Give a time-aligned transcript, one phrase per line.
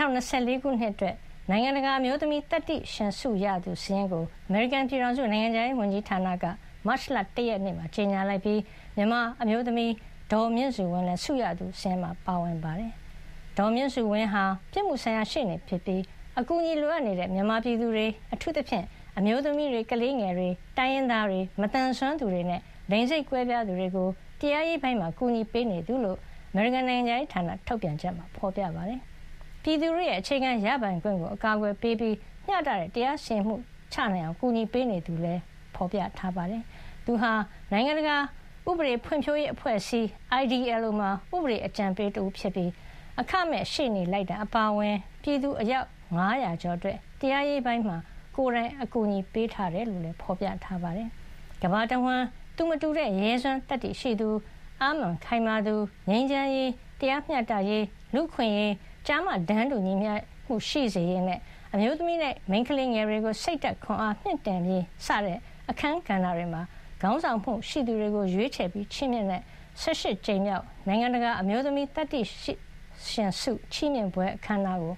[0.00, 1.16] 2024ခုနှစ်အတွက်
[1.50, 6.44] နိုင်ငံတကာအမျိုးသမီးတတိရှင်ဆုရသူစာရင်းကို အမေရိကန်ပြည်ထောင်စု နိုင်ငံခြားရေးဝန်ကြီးဌာနက
[6.86, 8.60] မတ်လ ၁ ရက်နေ့မှာ ကြေညာလိုက်ပြီး
[8.96, 9.92] မြန်မာအမျိုးသမီး
[10.32, 12.92] ဒေါ်မြင့်စုဝင်းလည်း ဆုရသူစာရင်းမှာ ပါဝင်ပါတယ်။
[13.58, 16.02] ဒေါ်မြင့်စုဝင်းဟာ ပြစ်မှုဆိုင်ရာရှေ့နေဖြစ်ပြီး
[16.38, 18.84] အကူအညီလိုအပ်နေတဲ့ မြန်မာပြည်သူတွေ အထူးသဖြင့်
[19.18, 20.48] အမျိုးသမီးတွေ ကလေးငယ်တွေ
[20.78, 24.08] တိုင်းရင်းသားတွေမတန်ဆွမ်းသူတွေနဲ့ လိင်စိတ်ကွဲပြားသူတွေကို
[24.40, 26.18] တရားရေးပိုင်းမှာကူညီပေးနေသူလို့
[26.50, 29.02] အမေရိကန်နိုင်ငံရေးဌာန ထုတ်ပြန်ချက်မှာ ဖော်ပြပါတယ်။
[29.62, 32.16] ပြည်သူတွေရဲ့ အခြေခံရပိုင်ခွင့်ကို အကာအကွယ်ပေးပြီး
[32.46, 33.56] မျှတတဲ့ တရားရှင်မှု
[33.92, 35.40] ချနိုင်အောင် ကူညီပေးနေသူလည်း
[35.74, 36.62] ဖော်ပြထားပါတယ်။
[37.06, 37.32] သူဟာ
[37.72, 38.16] နိုင်ငံတကာ
[38.68, 40.08] ဥပဒေဖွံ့ဖြိုးရေးအဖွဲ့အစည်း
[40.40, 42.70] IDLO မှာ ဥပဒေအကြံပေးတူဖြစ်ပြီး
[43.20, 45.86] အခမဲ့ရှေ့နေလိုက်တာ အပါအဝင် ပြည်သူ အယောက်
[46.18, 47.96] 900ကျော်အတွက် တရားရေးပိုင်းမှာ
[48.36, 51.08] ကိုယ်တိုင် အကူအညီပေးထားတယ်လို့လည်း ဖော်ပြထားပါတယ်။
[51.62, 52.24] ကမ္ဘာတဝန်း
[52.56, 54.28] သူမတူတဲ့ ရဲစွမ်းတက်တည်ရှိသူ
[54.80, 55.74] အာမန်ခိုင်မာသူ
[56.08, 58.72] ငြိမ်းချမ်းရေး တရားမျှတရေး လူခွင့်ရေး
[59.06, 60.12] ကြားမှဒန်းတူညီမျှ
[60.46, 61.38] မှုရှိစေရေးနဲ့
[61.74, 65.38] အမျိုးသမီးနဲ့မိန်းကလေးငယ်တွေကိုစိတ်တက်ခွန်အားမြင့်တင်ပြီးစတဲ့
[65.70, 66.62] အခမ်းကဏ္ဍတွေမှာ
[67.00, 69.42] ခေါင်းဆောင်မှုရှိသူတွေကိုရွေးချယ်ပြီးချီးမြှင့်တဲ့
[69.82, 72.20] 18ကြိမ်မြောက်နိုင်ငံတကာအမျိုးသမီးတတိ
[73.10, 74.94] ရှင်စုချီးမြှင့်ပွဲအခမ်းအနားကို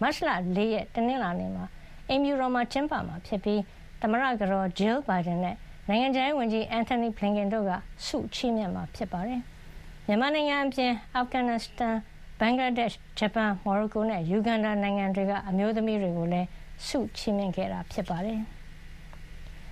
[0.00, 1.64] မတ်လ၄ရက်တနင်္လာနေ့မှာ
[2.08, 3.60] အင်မြူရောမှာကျင်းပမှာဖြစ်ပြီး
[4.00, 5.56] သမရကတော်ဂျီလ်ဘိုင်ဒန်နဲ့
[5.88, 7.72] နိုင်ငံခြားရေးဝန်ကြီးအန်တိုနီဘလင်ကန်တို့က
[8.06, 9.40] ဆုချီးမြှင့်မှာဖြစ်ပါတယ်။
[10.06, 11.96] မြန်မာနိုင်ငံအပြင်အာဖဂန်နစ္စတန်
[12.40, 16.48] ဘင်္ဂလားဒေ့ရှ် ဂျပန် မော်ရိုကိုနဲ့ ယူဂန်ဒါနိုင်ငံတွေက အမျိုးသမီးတွေကိုလည်း
[16.86, 18.40] ဆုချီးမြှင့်ခဲ့တာ ဖြစ်ပါတယ်။